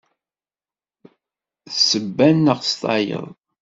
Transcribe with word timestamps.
S 1.73 1.75
ssebba 1.79 2.27
neɣ 2.31 2.59
s 2.69 2.71
tayeḍ. 2.81 3.27